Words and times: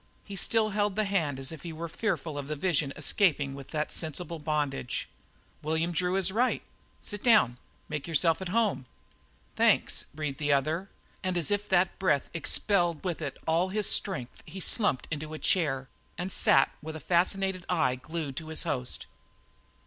He 0.23 0.35
still 0.35 0.69
held 0.69 0.95
the 0.95 1.03
hand 1.03 1.37
as 1.37 1.51
if 1.51 1.61
he 1.61 1.71
were 1.71 1.87
fearful 1.87 2.35
of 2.35 2.47
the 2.47 2.55
vision 2.55 2.91
escaping 2.95 3.53
without 3.53 3.73
that 3.73 3.91
sensible 3.93 4.39
bondage. 4.39 5.07
"William 5.61 5.91
Drew 5.91 6.15
is 6.15 6.31
right. 6.31 6.63
Sit 7.03 7.21
down. 7.23 7.59
Make 7.87 8.07
yourself 8.07 8.39
to 8.39 8.49
home." 8.51 8.87
"Thanks!" 9.55 10.05
breathed 10.11 10.39
the 10.39 10.51
other 10.53 10.89
and 11.23 11.37
as 11.37 11.51
if 11.51 11.69
that 11.69 11.99
breath 11.99 12.31
expelled 12.33 13.03
with 13.03 13.21
it 13.21 13.37
all 13.45 13.69
his 13.69 13.87
strength 13.87 14.41
he 14.47 14.59
slumped 14.59 15.07
into 15.11 15.35
a 15.35 15.37
chair 15.37 15.87
and 16.17 16.31
sat 16.31 16.71
with 16.81 16.95
a 16.95 16.99
fascinated 16.99 17.63
eye 17.69 17.93
glued 17.93 18.35
to 18.37 18.47
his 18.47 18.63
host. 18.63 19.05